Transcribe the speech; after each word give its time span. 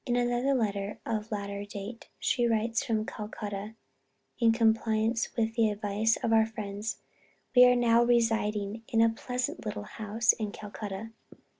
In 0.07 0.15
another 0.15 0.55
letter 0.55 0.97
of 1.05 1.31
a 1.31 1.35
later 1.35 1.63
date 1.63 2.09
she 2.17 2.47
writes 2.47 2.83
from 2.83 3.05
Calcutta: 3.05 3.75
"In 4.39 4.51
compliance 4.51 5.27
with 5.37 5.53
the 5.53 5.69
advice 5.69 6.17
of 6.23 6.33
our 6.33 6.47
friends, 6.47 6.97
we 7.55 7.65
are 7.65 7.75
now 7.75 8.01
residing 8.03 8.81
in 8.87 8.99
a 8.99 9.09
pleasant 9.09 9.63
little 9.63 9.83
house 9.83 10.33
in 10.33 10.51
Calcutta. 10.51 11.11